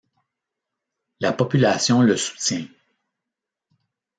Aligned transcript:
La 1.19 1.31
population 1.31 2.01
le 2.01 2.17
soutient. 2.17 2.65